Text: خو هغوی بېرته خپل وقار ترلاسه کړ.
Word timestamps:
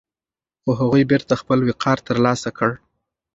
خو 0.61 0.69
هغوی 0.81 1.03
بېرته 1.11 1.33
خپل 1.41 1.59
وقار 1.69 1.97
ترلاسه 2.07 2.49
کړ. 2.57 2.71